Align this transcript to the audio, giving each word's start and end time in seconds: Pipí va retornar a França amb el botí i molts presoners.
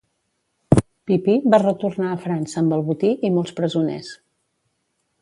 Pipí 1.11 1.35
va 1.55 1.59
retornar 1.65 2.09
a 2.15 2.19
França 2.25 2.59
amb 2.65 2.77
el 2.79 2.85
botí 2.91 3.15
i 3.31 3.35
molts 3.39 3.57
presoners. 3.63 4.13